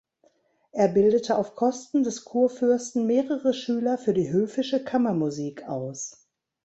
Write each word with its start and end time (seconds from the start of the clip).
Er 0.71 0.87
bildete 0.87 1.37
auf 1.37 1.55
Kosten 1.55 2.01
des 2.01 2.25
Kurfürsten 2.25 3.05
mehrere 3.05 3.53
Schüler 3.53 3.99
für 3.99 4.15
die 4.15 4.31
höfische 4.31 4.83
Kammermusik 4.83 5.67
aus. 5.69 6.25